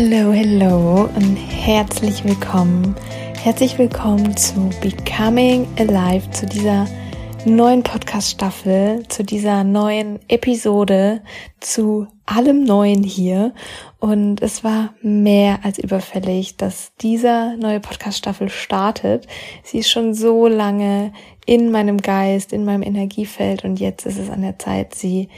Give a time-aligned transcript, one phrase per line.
[0.00, 2.94] Hello, hello und herzlich willkommen.
[3.42, 6.86] Herzlich willkommen zu Becoming Alive, zu dieser
[7.48, 11.22] neuen Podcast-Staffel, zu dieser neuen Episode,
[11.60, 13.54] zu allem Neuen hier.
[14.00, 19.26] Und es war mehr als überfällig, dass dieser neue Podcast-Staffel startet.
[19.62, 21.12] Sie ist schon so lange
[21.46, 25.28] in meinem Geist, in meinem Energiefeld und jetzt ist es an der Zeit, sie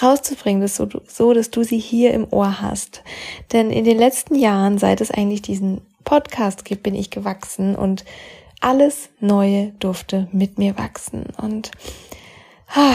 [0.00, 3.02] rauszubringen, dass so, so, dass du sie hier im Ohr hast.
[3.52, 8.04] Denn in den letzten Jahren, seit es eigentlich diesen Podcast gibt, bin ich gewachsen und
[8.60, 11.26] alles Neue durfte mit mir wachsen.
[11.40, 11.70] Und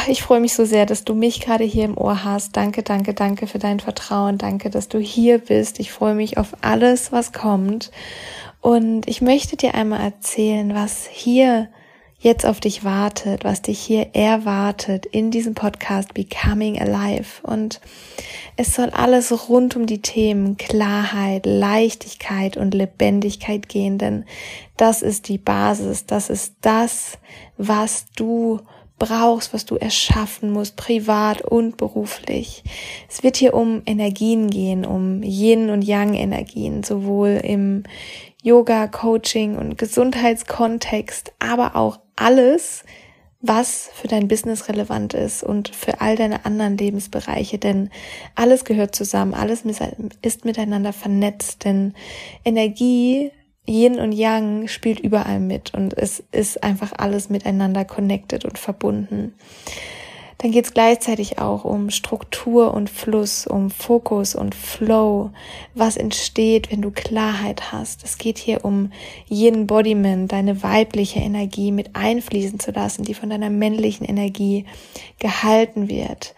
[0.07, 2.57] ich freue mich so sehr, dass du mich gerade hier im Ohr hast.
[2.57, 4.37] Danke, danke, danke für dein Vertrauen.
[4.37, 5.79] Danke, dass du hier bist.
[5.79, 7.91] Ich freue mich auf alles, was kommt.
[8.59, 11.67] Und ich möchte dir einmal erzählen, was hier
[12.21, 17.41] jetzt auf dich wartet, was dich hier erwartet in diesem Podcast Becoming Alive.
[17.41, 17.81] Und
[18.57, 24.25] es soll alles rund um die Themen Klarheit, Leichtigkeit und Lebendigkeit gehen, denn
[24.77, 27.17] das ist die Basis, das ist das,
[27.57, 28.59] was du
[28.99, 32.63] brauchst, was du erschaffen musst, privat und beruflich.
[33.09, 37.81] Es wird hier um Energien gehen, um Yin und Yang Energien, sowohl im
[38.43, 42.83] Yoga, Coaching und Gesundheitskontext, aber auch alles,
[43.41, 47.89] was für dein Business relevant ist und für all deine anderen Lebensbereiche, denn
[48.35, 49.63] alles gehört zusammen, alles
[50.21, 51.93] ist miteinander vernetzt, denn
[52.45, 53.31] Energie,
[53.67, 59.33] Yin und Yang spielt überall mit und es ist einfach alles miteinander connected und verbunden
[60.41, 65.29] dann geht es gleichzeitig auch um Struktur und Fluss, um Fokus und Flow,
[65.75, 68.03] was entsteht, wenn du Klarheit hast.
[68.03, 68.91] Es geht hier um
[69.27, 74.65] jeden Embodiment, deine weibliche Energie mit einfließen zu lassen, die von deiner männlichen Energie
[75.19, 76.33] gehalten wird.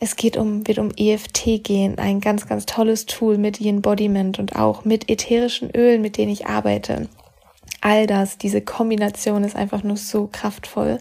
[0.00, 4.56] Es geht um, wird um EFT gehen, ein ganz, ganz tolles Tool mit Embodiment und
[4.56, 7.06] auch mit ätherischen Ölen, mit denen ich arbeite
[7.82, 10.98] all das, diese Kombination ist einfach nur so kraftvoll.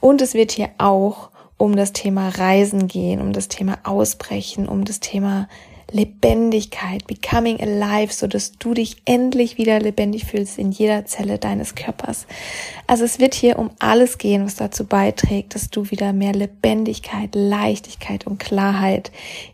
[0.00, 4.84] Und es wird hier auch um das Thema Reisen gehen, um das Thema Ausbrechen, um
[4.84, 5.48] das Thema
[5.90, 11.74] Lebendigkeit, becoming alive, so dass du dich endlich wieder lebendig fühlst in jeder Zelle deines
[11.74, 12.26] Körpers.
[12.86, 17.34] Also es wird hier um alles gehen, was dazu beiträgt, dass du wieder mehr Lebendigkeit,
[17.34, 19.10] Leichtigkeit und Klarheit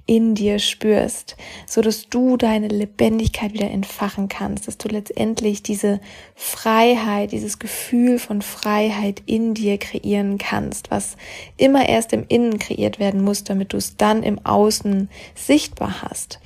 [0.07, 1.37] in dir spürst,
[1.67, 6.01] so dass du deine Lebendigkeit wieder entfachen kannst, dass du letztendlich diese
[6.35, 11.17] Freiheit, dieses Gefühl von Freiheit in dir kreieren kannst, was
[11.57, 16.20] immer erst im Innen kreiert werden muss, damit du es dann im Außen sichtbar hast
[16.21, 16.41] hast.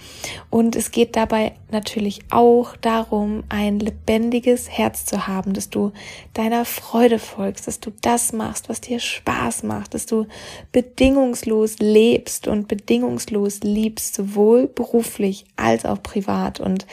[0.50, 5.92] Und es geht dabei natürlich auch darum, ein lebendiges Herz zu haben, dass du
[6.32, 10.26] deiner Freude folgst, dass du das machst, was dir Spaß macht, dass du
[10.72, 16.60] bedingungslos lebst und bedingungslos liebst, sowohl beruflich als auch privat.
[16.60, 16.86] Und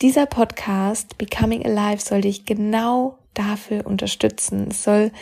[0.00, 4.68] dieser Podcast Becoming Alive soll dich genau dafür unterstützen.
[4.70, 5.12] Es soll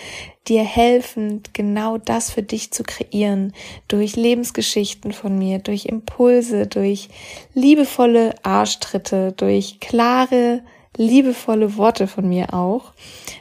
[0.49, 3.53] dir helfen, genau das für dich zu kreieren,
[3.89, 7.09] durch Lebensgeschichten von mir, durch Impulse, durch
[7.55, 10.63] liebevolle Arschtritte, durch klare,
[10.97, 12.93] liebevolle Worte von mir auch,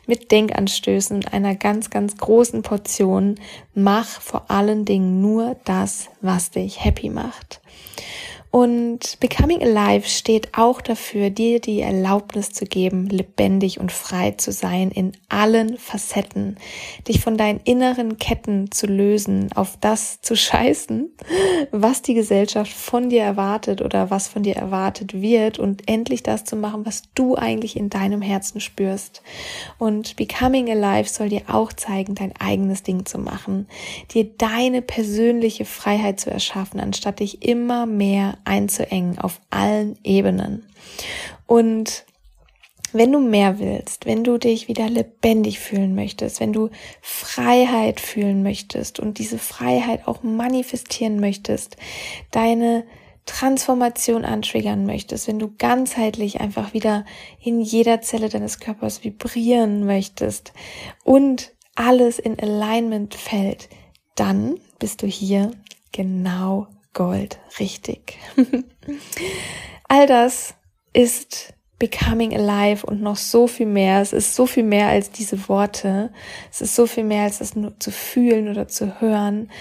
[0.08, 3.36] mit Denkanstößen und einer ganz, ganz großen Portion.
[3.74, 7.62] Mach vor allen Dingen nur das, was dich happy macht.
[8.56, 14.54] Und Becoming Alive steht auch dafür, dir die Erlaubnis zu geben, lebendig und frei zu
[14.54, 16.56] sein in allen Facetten,
[17.06, 21.10] dich von deinen inneren Ketten zu lösen, auf das zu scheißen,
[21.72, 26.46] was die Gesellschaft von dir erwartet oder was von dir erwartet wird und endlich das
[26.46, 29.22] zu machen, was du eigentlich in deinem Herzen spürst.
[29.80, 33.68] Und Becoming Alive soll dir auch zeigen, dein eigenes Ding zu machen,
[34.12, 40.65] dir deine persönliche Freiheit zu erschaffen, anstatt dich immer mehr einzuengen auf allen Ebenen.
[41.47, 42.06] Und
[42.94, 46.69] wenn du mehr willst, wenn du dich wieder lebendig fühlen möchtest, wenn du
[47.01, 51.75] Freiheit fühlen möchtest und diese Freiheit auch manifestieren möchtest,
[52.31, 52.86] deine
[53.25, 57.06] Transformation antriggern möchtest, wenn du ganzheitlich einfach wieder
[57.44, 60.53] in jeder Zelle deines Körpers vibrieren möchtest
[61.03, 63.68] und alles in Alignment fällt,
[64.15, 65.51] dann bist du hier
[65.91, 68.18] genau Gold, richtig.
[69.89, 70.56] All das
[70.94, 74.01] ist Becoming Alive und noch so viel mehr.
[74.01, 76.09] Es ist so viel mehr als diese Worte.
[76.50, 79.51] Es ist so viel mehr als das nur zu fühlen oder zu hören.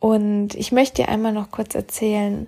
[0.00, 2.46] Und ich möchte dir einmal noch kurz erzählen,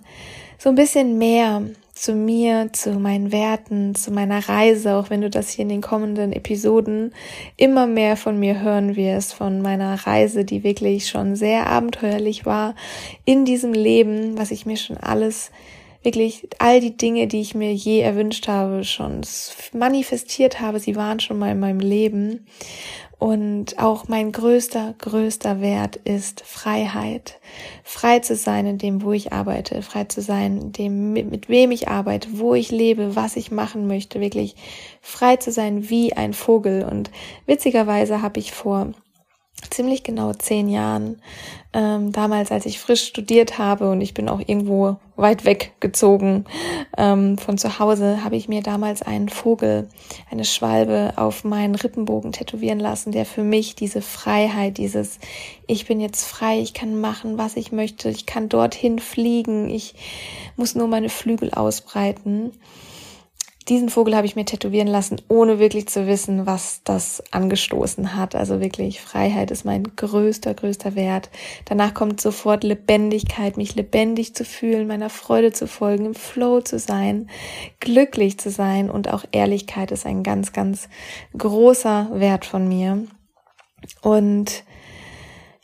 [0.56, 1.62] so ein bisschen mehr
[2.00, 5.82] zu mir, zu meinen Werten, zu meiner Reise, auch wenn du das hier in den
[5.82, 7.12] kommenden Episoden
[7.58, 12.74] immer mehr von mir hören wirst, von meiner Reise, die wirklich schon sehr abenteuerlich war
[13.26, 15.50] in diesem Leben, was ich mir schon alles
[16.02, 19.20] wirklich all die Dinge, die ich mir je erwünscht habe, schon
[19.72, 22.46] manifestiert habe, sie waren schon mal in meinem Leben.
[23.18, 27.38] Und auch mein größter, größter Wert ist Freiheit.
[27.84, 31.48] Frei zu sein in dem, wo ich arbeite, frei zu sein in dem, mit, mit
[31.50, 34.56] wem ich arbeite, wo ich lebe, was ich machen möchte, wirklich
[35.02, 36.82] frei zu sein wie ein Vogel.
[36.82, 37.10] Und
[37.44, 38.94] witzigerweise habe ich vor
[39.68, 41.20] ziemlich genau zehn Jahren,
[41.72, 46.46] ähm, damals als ich frisch studiert habe und ich bin auch irgendwo weit weg gezogen
[46.96, 49.88] ähm, von zu Hause, habe ich mir damals einen Vogel,
[50.30, 55.18] eine Schwalbe auf meinen Rippenbogen tätowieren lassen, der für mich diese Freiheit, dieses
[55.66, 59.94] ich bin jetzt frei, ich kann machen, was ich möchte, ich kann dorthin fliegen, ich
[60.56, 62.52] muss nur meine Flügel ausbreiten
[63.70, 68.34] diesen Vogel habe ich mir tätowieren lassen, ohne wirklich zu wissen, was das angestoßen hat.
[68.34, 71.30] Also wirklich, Freiheit ist mein größter, größter Wert.
[71.66, 76.80] Danach kommt sofort Lebendigkeit, mich lebendig zu fühlen, meiner Freude zu folgen, im Flow zu
[76.80, 77.30] sein,
[77.78, 80.88] glücklich zu sein und auch Ehrlichkeit ist ein ganz, ganz
[81.38, 83.04] großer Wert von mir.
[84.02, 84.64] Und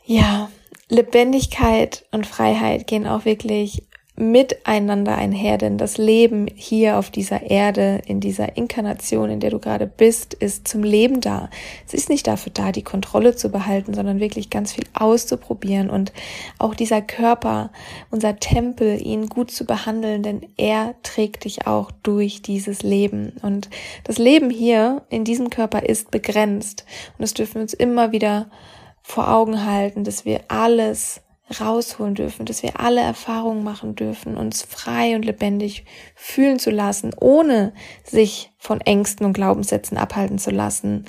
[0.05, 0.49] ja,
[0.87, 3.83] Lebendigkeit und Freiheit gehen auch wirklich
[4.19, 9.59] miteinander einher, denn das Leben hier auf dieser Erde, in dieser Inkarnation, in der du
[9.59, 11.51] gerade bist, ist zum Leben da.
[11.85, 16.13] Es ist nicht dafür da, die Kontrolle zu behalten, sondern wirklich ganz viel auszuprobieren und
[16.57, 17.71] auch dieser Körper,
[18.09, 23.33] unser Tempel, ihn gut zu behandeln, denn er trägt dich auch durch dieses Leben.
[23.43, 23.69] Und
[24.03, 26.85] das Leben hier in diesem Körper ist begrenzt
[27.17, 28.49] und das dürfen wir uns immer wieder
[29.03, 31.21] vor Augen halten, dass wir alles
[31.59, 35.85] rausholen dürfen, dass wir alle Erfahrungen machen dürfen, uns frei und lebendig
[36.15, 37.73] fühlen zu lassen, ohne
[38.03, 41.05] sich von Ängsten und Glaubenssätzen abhalten zu lassen,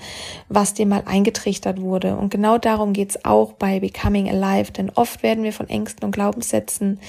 [0.49, 2.17] was dir mal eingetrichtert wurde.
[2.17, 6.13] Und genau darum geht's auch bei Becoming Alive, denn oft werden wir von Ängsten und
[6.13, 7.01] Glaubenssätzen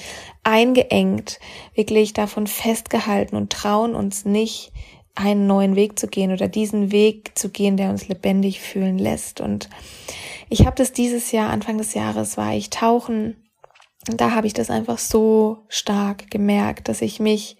[0.42, 1.38] eingeengt,
[1.74, 4.72] wirklich davon festgehalten und trauen uns nicht,
[5.14, 9.40] einen neuen Weg zu gehen oder diesen Weg zu gehen, der uns lebendig fühlen lässt.
[9.40, 9.68] Und
[10.48, 13.36] ich habe das dieses Jahr, Anfang des Jahres, war ich tauchen.
[14.08, 17.56] Und da habe ich das einfach so stark gemerkt, dass ich mich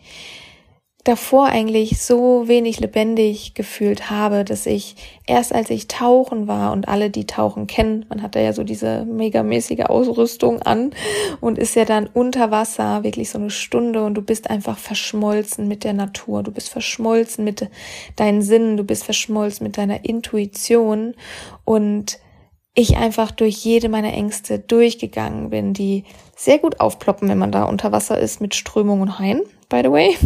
[1.05, 6.89] davor eigentlich so wenig lebendig gefühlt habe, dass ich erst als ich tauchen war und
[6.89, 10.91] alle, die tauchen kennen, man hat da ja so diese megamäßige Ausrüstung an
[11.41, 15.69] und ist ja dann unter Wasser wirklich so eine Stunde und du bist einfach verschmolzen
[15.69, 17.69] mit der Natur, du bist verschmolzen mit
[18.17, 21.15] deinen Sinnen, du bist verschmolzen mit deiner Intuition
[21.65, 22.19] und
[22.75, 26.05] ich einfach durch jede meiner Ängste durchgegangen bin, die
[26.37, 29.91] sehr gut aufploppen, wenn man da unter Wasser ist mit Strömung und Haien, by the
[29.91, 30.19] way.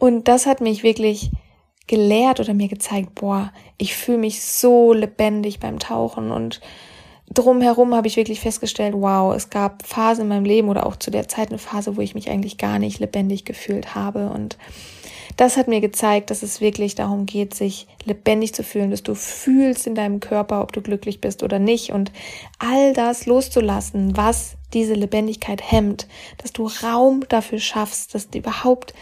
[0.00, 1.30] Und das hat mich wirklich
[1.86, 6.32] gelehrt oder mir gezeigt, boah, ich fühle mich so lebendig beim Tauchen.
[6.32, 6.60] Und
[7.32, 11.10] drumherum habe ich wirklich festgestellt, wow, es gab Phasen in meinem Leben oder auch zu
[11.10, 14.30] der Zeit eine Phase, wo ich mich eigentlich gar nicht lebendig gefühlt habe.
[14.30, 14.58] Und
[15.36, 19.14] das hat mir gezeigt, dass es wirklich darum geht, sich lebendig zu fühlen, dass du
[19.14, 21.92] fühlst in deinem Körper, ob du glücklich bist oder nicht.
[21.92, 22.12] Und
[22.58, 26.06] all das loszulassen, was diese Lebendigkeit hemmt,
[26.38, 28.94] dass du Raum dafür schaffst, dass überhaupt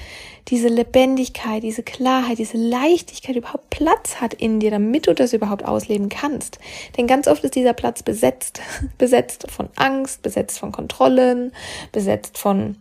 [0.48, 5.65] diese Lebendigkeit, diese Klarheit, diese Leichtigkeit überhaupt Platz hat in dir, damit du das überhaupt
[5.65, 6.58] ausleben kannst.
[6.96, 8.60] Denn ganz oft ist dieser Platz besetzt,
[8.98, 11.53] besetzt von Angst, besetzt von Kontrollen,
[11.93, 12.77] besetzt von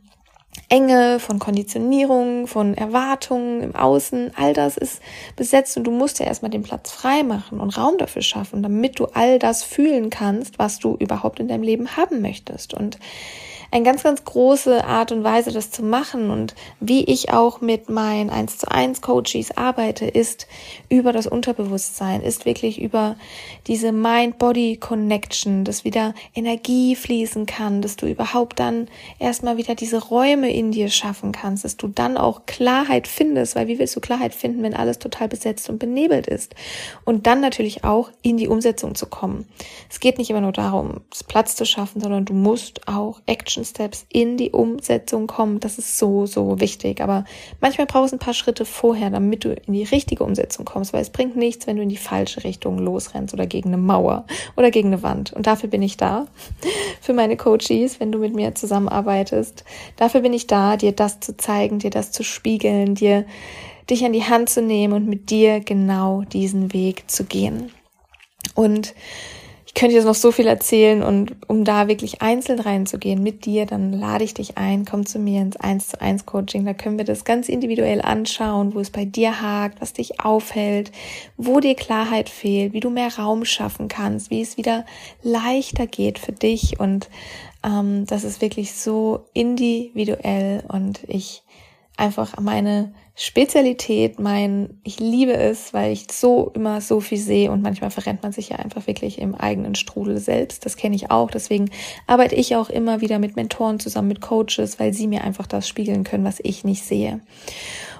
[0.67, 5.01] Enge, von Konditionierung, von Erwartungen im Außen, all das ist
[5.35, 8.99] besetzt und du musst ja erstmal den Platz frei machen und Raum dafür schaffen, damit
[8.99, 12.73] du all das fühlen kannst, was du überhaupt in deinem Leben haben möchtest.
[12.73, 12.99] Und
[13.71, 17.89] eine ganz, ganz große Art und Weise, das zu machen und wie ich auch mit
[17.89, 20.47] meinen 1 zu 1 Coaches arbeite, ist
[20.89, 23.15] über das Unterbewusstsein, ist wirklich über
[23.67, 28.87] diese Mind-Body-Connection, dass wieder Energie fließen kann, dass du überhaupt dann
[29.19, 33.67] erstmal wieder diese Räume in dir schaffen kannst, dass du dann auch Klarheit findest, weil
[33.67, 36.55] wie willst du Klarheit finden, wenn alles total besetzt und benebelt ist?
[37.05, 39.47] Und dann natürlich auch in die Umsetzung zu kommen.
[39.89, 43.65] Es geht nicht immer nur darum, Platz zu schaffen, sondern du musst auch Action Action
[43.65, 45.59] Steps in die Umsetzung kommen.
[45.59, 47.01] Das ist so, so wichtig.
[47.01, 47.25] Aber
[47.59, 51.01] manchmal brauchst du ein paar Schritte vorher, damit du in die richtige Umsetzung kommst, weil
[51.01, 54.25] es bringt nichts, wenn du in die falsche Richtung losrennst oder gegen eine Mauer
[54.55, 55.33] oder gegen eine Wand.
[55.33, 56.27] Und dafür bin ich da.
[57.01, 59.63] Für meine Coaches, wenn du mit mir zusammenarbeitest.
[59.97, 63.25] Dafür bin ich da, dir das zu zeigen, dir das zu spiegeln, dir
[63.89, 67.71] dich an die Hand zu nehmen und mit dir genau diesen Weg zu gehen.
[68.53, 68.93] Und
[69.69, 73.67] ich könnte jetzt noch so viel erzählen und um da wirklich einzeln reinzugehen mit dir,
[73.67, 76.97] dann lade ich dich ein, komm zu mir ins 1 zu 1 Coaching, da können
[76.97, 80.91] wir das ganz individuell anschauen, wo es bei dir hakt, was dich aufhält,
[81.37, 84.87] wo dir Klarheit fehlt, wie du mehr Raum schaffen kannst, wie es wieder
[85.21, 86.79] leichter geht für dich.
[86.79, 87.07] Und
[87.63, 91.43] ähm, das ist wirklich so individuell und ich
[91.95, 97.61] einfach meine Spezialität, mein, ich liebe es, weil ich so immer so viel sehe und
[97.61, 100.65] manchmal verrennt man sich ja einfach wirklich im eigenen Strudel selbst.
[100.65, 101.29] Das kenne ich auch.
[101.29, 101.69] Deswegen
[102.07, 105.67] arbeite ich auch immer wieder mit Mentoren zusammen, mit Coaches, weil sie mir einfach das
[105.67, 107.19] spiegeln können, was ich nicht sehe.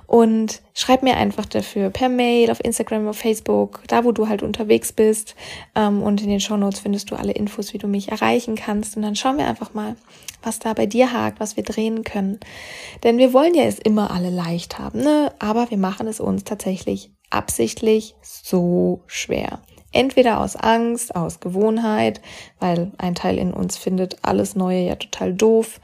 [0.09, 4.41] Und schreib mir einfach dafür per Mail, auf Instagram, auf Facebook, da wo du halt
[4.41, 5.35] unterwegs bist.
[5.75, 8.97] Ähm, und in den Show Notes findest du alle Infos, wie du mich erreichen kannst.
[8.97, 9.95] Und dann schauen wir einfach mal,
[10.41, 12.39] was da bei dir hakt, was wir drehen können.
[13.03, 15.31] Denn wir wollen ja es immer alle leicht haben, ne?
[15.37, 19.61] Aber wir machen es uns tatsächlich absichtlich so schwer.
[19.91, 22.21] Entweder aus Angst, aus Gewohnheit,
[22.59, 25.79] weil ein Teil in uns findet alles Neue ja total doof.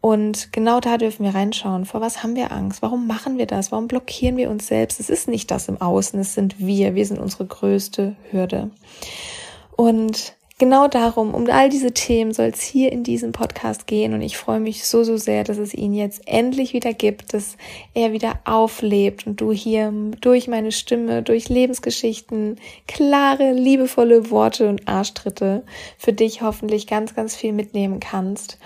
[0.00, 1.84] Und genau da dürfen wir reinschauen.
[1.84, 2.82] Vor was haben wir Angst?
[2.82, 3.70] Warum machen wir das?
[3.70, 5.00] Warum blockieren wir uns selbst?
[5.00, 6.94] Es ist nicht das im Außen, es sind wir.
[6.94, 8.70] Wir sind unsere größte Hürde.
[9.76, 14.14] Und genau darum, um all diese Themen soll es hier in diesem Podcast gehen.
[14.14, 17.56] Und ich freue mich so, so sehr, dass es ihn jetzt endlich wieder gibt, dass
[17.94, 24.86] er wieder auflebt und du hier durch meine Stimme, durch Lebensgeschichten, klare, liebevolle Worte und
[24.86, 25.64] Arschtritte
[25.98, 28.56] für dich hoffentlich ganz, ganz viel mitnehmen kannst.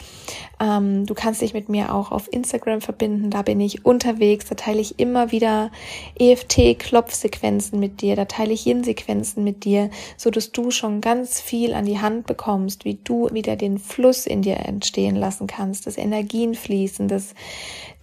[0.59, 4.55] Ähm, du kannst dich mit mir auch auf Instagram verbinden, da bin ich unterwegs, da
[4.55, 5.71] teile ich immer wieder
[6.19, 11.75] EFT-Klopfsequenzen mit dir, da teile ich Yin-Sequenzen mit dir, so dass du schon ganz viel
[11.75, 15.99] an die Hand bekommst, wie du wieder den Fluss in dir entstehen lassen kannst, dass
[15.99, 17.35] Energien fließen, dass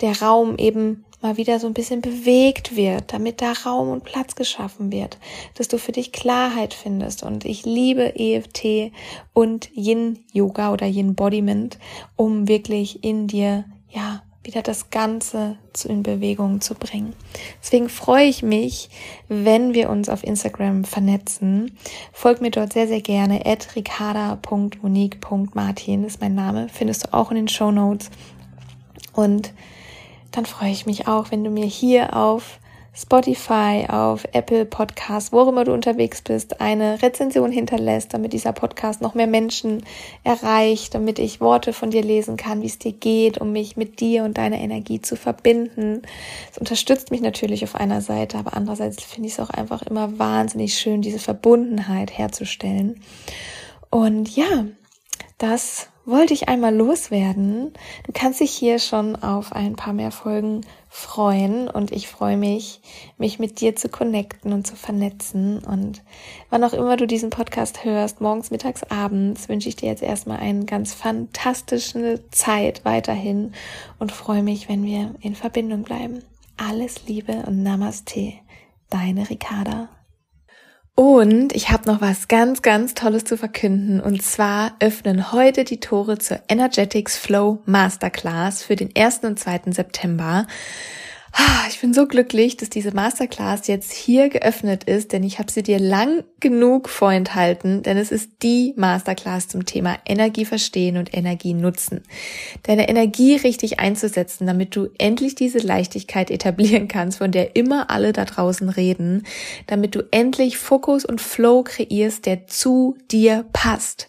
[0.01, 4.35] der Raum eben mal wieder so ein bisschen bewegt wird, damit da Raum und Platz
[4.35, 5.17] geschaffen wird,
[5.55, 7.23] dass du für dich Klarheit findest.
[7.23, 8.91] Und ich liebe EFT
[9.33, 11.79] und Yin Yoga oder Yin Bodiment,
[12.15, 17.13] um wirklich in dir, ja, wieder das Ganze zu in Bewegung zu bringen.
[17.61, 18.89] Deswegen freue ich mich,
[19.29, 21.77] wenn wir uns auf Instagram vernetzen.
[22.11, 23.45] Folg mir dort sehr, sehr gerne.
[23.45, 26.67] At ricarda.monique.martin ist mein Name.
[26.67, 28.09] Findest du auch in den Show Notes.
[29.13, 29.53] Und
[30.33, 32.59] dann freue ich mich auch, wenn du mir hier auf
[32.95, 39.01] Spotify, auf Apple Podcasts, wo immer du unterwegs bist, eine Rezension hinterlässt, damit dieser Podcast
[39.01, 39.83] noch mehr Menschen
[40.23, 43.99] erreicht, damit ich Worte von dir lesen kann, wie es dir geht, um mich mit
[43.99, 46.03] dir und deiner Energie zu verbinden.
[46.51, 50.19] Es unterstützt mich natürlich auf einer Seite, aber andererseits finde ich es auch einfach immer
[50.19, 53.01] wahnsinnig schön, diese Verbundenheit herzustellen.
[53.89, 54.65] Und ja,
[55.39, 57.73] das wollte ich einmal loswerden.
[58.05, 62.81] Du kannst dich hier schon auf ein paar mehr Folgen freuen und ich freue mich,
[63.17, 65.63] mich mit dir zu connecten und zu vernetzen.
[65.63, 66.03] Und
[66.49, 70.39] wann auch immer du diesen Podcast hörst, morgens, mittags, abends, wünsche ich dir jetzt erstmal
[70.39, 73.53] eine ganz fantastische Zeit weiterhin
[73.97, 76.23] und freue mich, wenn wir in Verbindung bleiben.
[76.57, 78.33] Alles Liebe und Namaste,
[78.89, 79.89] deine Ricarda.
[80.95, 83.99] Und ich habe noch was ganz, ganz Tolles zu verkünden.
[83.99, 89.19] Und zwar öffnen heute die Tore zur Energetics Flow Masterclass für den 1.
[89.23, 89.71] und 2.
[89.71, 90.45] September.
[91.35, 95.51] Ah, ich bin so glücklich, dass diese Masterclass jetzt hier geöffnet ist, denn ich habe
[95.51, 101.11] sie dir lang genug vorenthalten, denn es ist die Masterclass zum Thema Energie verstehen und
[101.11, 102.03] Energie nutzen.
[102.61, 108.13] Deine Energie richtig einzusetzen, damit du endlich diese Leichtigkeit etablieren kannst, von der immer alle
[108.13, 109.25] da draußen reden,
[109.65, 114.07] damit du endlich Fokus und Flow kreierst, der zu dir passt.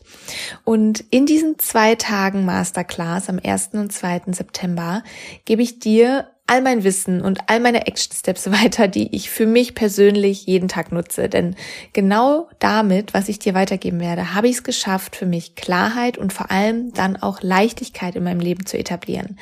[0.65, 3.71] Und in diesen zwei Tagen Masterclass am 1.
[3.73, 4.25] und 2.
[4.33, 5.03] September
[5.47, 9.47] gebe ich dir all mein Wissen und all meine Action Steps weiter, die ich für
[9.47, 11.29] mich persönlich jeden Tag nutze.
[11.29, 11.57] Denn
[11.93, 16.33] genau damit, was ich dir weitergeben werde, habe ich es geschafft, für mich Klarheit und
[16.33, 19.39] vor allem dann auch Leichtigkeit in meinem Leben zu etablieren.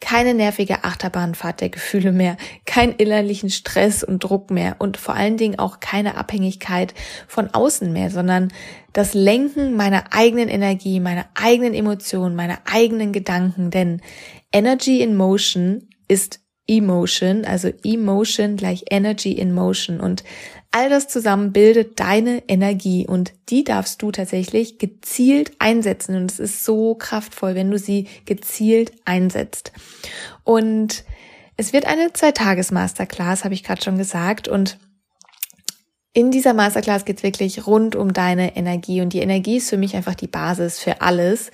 [0.00, 5.36] Keine nervige Achterbahnfahrt der Gefühle mehr, keinen innerlichen Stress und Druck mehr und vor allen
[5.36, 6.92] Dingen auch keine Abhängigkeit
[7.28, 8.52] von außen mehr, sondern
[8.92, 13.70] das Lenken meiner eigenen Energie, meiner eigenen Emotionen, meiner eigenen Gedanken.
[13.70, 14.02] Denn
[14.52, 20.00] Energy in Motion ist Emotion, also Emotion gleich Energy in Motion.
[20.00, 20.22] Und
[20.70, 26.16] all das zusammen bildet deine Energie und die darfst du tatsächlich gezielt einsetzen.
[26.16, 29.72] Und es ist so kraftvoll, wenn du sie gezielt einsetzt.
[30.44, 31.04] Und
[31.56, 34.48] es wird eine Zwei-Tages-Masterclass, habe ich gerade schon gesagt.
[34.48, 34.78] Und
[36.14, 39.96] in dieser Masterclass geht's wirklich rund um deine Energie und die Energie ist für mich
[39.96, 41.50] einfach die Basis für alles.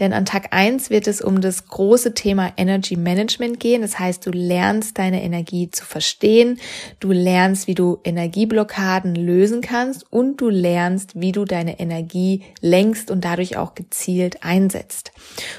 [0.00, 3.80] Denn an Tag eins wird es um das große Thema Energy Management gehen.
[3.80, 6.60] Das heißt, du lernst deine Energie zu verstehen,
[7.00, 13.10] du lernst, wie du Energieblockaden lösen kannst und du lernst, wie du deine Energie lenkst
[13.10, 15.12] und dadurch auch gezielt einsetzt.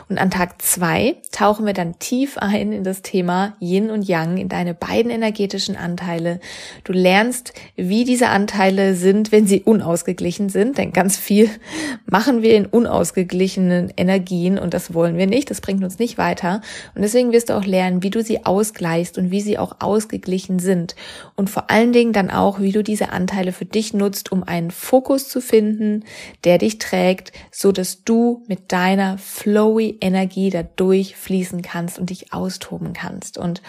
[0.10, 4.38] Und an Tag zwei tauchen wir dann tief ein in das Thema Yin und Yang,
[4.38, 6.40] in deine beiden energetischen Anteile.
[6.84, 10.78] Du lernst, wie diese Anteile Anteile sind, wenn sie unausgeglichen sind.
[10.78, 11.50] Denn ganz viel
[12.06, 15.50] machen wir in unausgeglichenen Energien und das wollen wir nicht.
[15.50, 16.60] Das bringt uns nicht weiter.
[16.94, 20.60] Und deswegen wirst du auch lernen, wie du sie ausgleichst und wie sie auch ausgeglichen
[20.60, 20.96] sind.
[21.36, 24.72] Und vor allen Dingen dann auch, wie du diese Anteile für dich nutzt, um einen
[24.72, 26.04] Fokus zu finden,
[26.44, 32.34] der dich trägt, so dass du mit deiner flowy Energie dadurch fließen kannst und dich
[32.34, 33.38] austoben kannst.
[33.38, 33.62] Und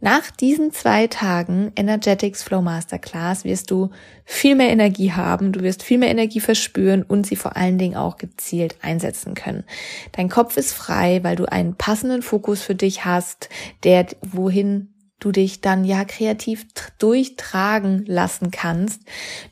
[0.00, 3.90] nach diesen zwei Tagen Energetics Flow Masterclass wirst du
[4.24, 7.96] viel mehr Energie haben, du wirst viel mehr Energie verspüren und sie vor allen Dingen
[7.96, 9.64] auch gezielt einsetzen können.
[10.12, 13.48] Dein Kopf ist frei, weil du einen passenden Fokus für dich hast,
[13.84, 14.88] der wohin
[15.18, 16.66] du dich dann ja kreativ
[16.98, 19.00] durchtragen lassen kannst.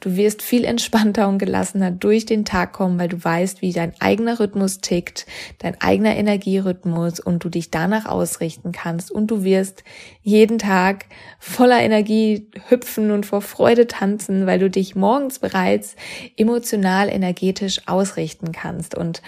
[0.01, 3.95] Du wirst viel entspannter und gelassener durch den Tag kommen, weil du weißt, wie dein
[3.99, 5.27] eigener Rhythmus tickt,
[5.59, 9.85] dein eigener Energierhythmus und du dich danach ausrichten kannst und du wirst
[10.23, 11.07] jeden Tag
[11.39, 15.97] voller Energie hüpfen und vor Freude tanzen, weil du dich morgens bereits
[16.37, 19.23] emotional energetisch ausrichten kannst und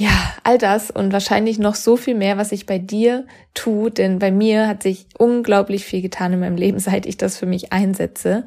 [0.00, 4.18] ja, all das und wahrscheinlich noch so viel mehr, was sich bei dir tut, denn
[4.18, 7.74] bei mir hat sich unglaublich viel getan in meinem Leben, seit ich das für mich
[7.74, 8.46] einsetze.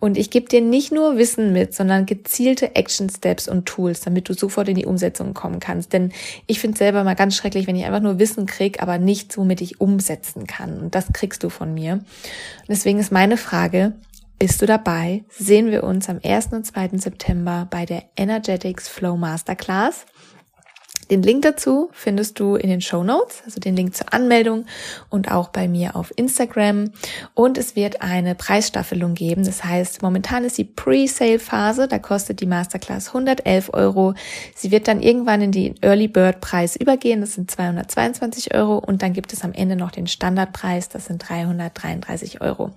[0.00, 4.30] Und ich gebe dir nicht nur Wissen mit, sondern gezielte Action Steps und Tools, damit
[4.30, 5.92] du sofort in die Umsetzung kommen kannst.
[5.92, 6.10] Denn
[6.46, 9.60] ich finde selber mal ganz schrecklich, wenn ich einfach nur Wissen krieg, aber nichts, womit
[9.60, 10.80] ich umsetzen kann.
[10.80, 11.92] Und das kriegst du von mir.
[11.92, 12.04] Und
[12.70, 13.92] deswegen ist meine Frage,
[14.38, 15.22] bist du dabei?
[15.28, 16.46] Sehen wir uns am 1.
[16.52, 16.92] und 2.
[16.94, 20.06] September bei der Energetics Flow Masterclass.
[21.10, 24.66] Den Link dazu findest du in den Show Notes, also den Link zur Anmeldung
[25.10, 26.92] und auch bei mir auf Instagram.
[27.34, 29.44] Und es wird eine Preisstaffelung geben.
[29.44, 31.88] Das heißt, momentan ist die Pre-Sale-Phase.
[31.88, 34.14] Da kostet die Masterclass 111 Euro.
[34.54, 37.20] Sie wird dann irgendwann in den Early Bird Preis übergehen.
[37.20, 38.78] Das sind 222 Euro.
[38.78, 40.88] Und dann gibt es am Ende noch den Standardpreis.
[40.88, 42.70] Das sind 333 Euro.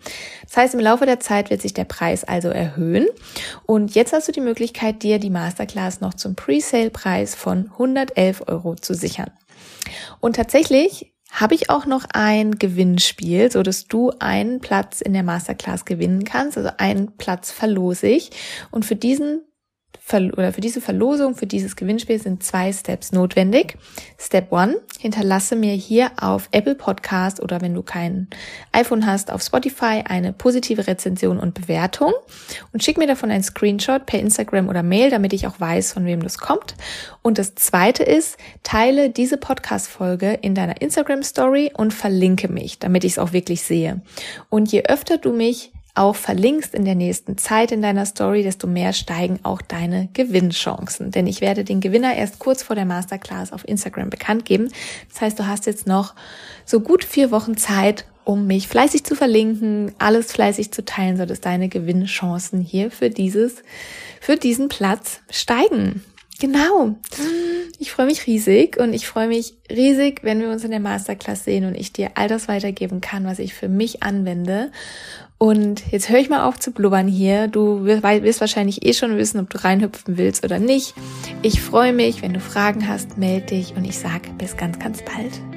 [0.43, 3.07] Das heißt, im Laufe der Zeit wird sich der Preis also erhöhen.
[3.65, 8.43] Und jetzt hast du die Möglichkeit, dir die Masterclass noch zum Pre-Sale-Preis von 111 11
[8.47, 9.31] Euro zu sichern.
[10.19, 15.23] Und tatsächlich habe ich auch noch ein Gewinnspiel, so dass du einen Platz in der
[15.23, 16.57] Masterclass gewinnen kannst.
[16.57, 18.31] Also einen Platz verlose ich.
[18.71, 19.41] Und für diesen
[20.13, 23.77] oder für diese Verlosung, für dieses Gewinnspiel sind zwei Steps notwendig.
[24.17, 28.27] Step one, hinterlasse mir hier auf Apple Podcast oder wenn du kein
[28.71, 32.13] iPhone hast, auf Spotify eine positive Rezension und Bewertung
[32.71, 36.05] und schick mir davon ein Screenshot per Instagram oder Mail, damit ich auch weiß, von
[36.05, 36.75] wem das kommt.
[37.21, 43.03] Und das zweite ist, teile diese Podcast-Folge in deiner Instagram Story und verlinke mich, damit
[43.03, 44.01] ich es auch wirklich sehe.
[44.49, 48.67] Und je öfter du mich auch verlinkst in der nächsten Zeit in deiner Story, desto
[48.67, 51.11] mehr steigen auch deine Gewinnchancen.
[51.11, 54.69] Denn ich werde den Gewinner erst kurz vor der Masterclass auf Instagram bekannt geben.
[55.11, 56.13] Das heißt, du hast jetzt noch
[56.65, 61.39] so gut vier Wochen Zeit, um mich fleißig zu verlinken, alles fleißig zu teilen, sodass
[61.39, 63.63] deine Gewinnchancen hier für dieses,
[64.19, 66.03] für diesen Platz steigen.
[66.39, 66.95] Genau.
[67.79, 71.43] Ich freue mich riesig und ich freue mich riesig, wenn wir uns in der Masterclass
[71.43, 74.71] sehen und ich dir all das weitergeben kann, was ich für mich anwende
[75.37, 77.47] und jetzt höre ich mal auf zu blubbern hier.
[77.47, 80.95] Du wirst wahrscheinlich eh schon wissen, ob du reinhüpfen willst oder nicht.
[81.43, 85.03] Ich freue mich, wenn du Fragen hast, melde dich und ich sage bis ganz, ganz
[85.03, 85.56] bald.